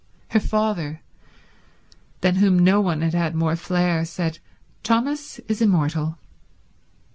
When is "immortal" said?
5.61-6.17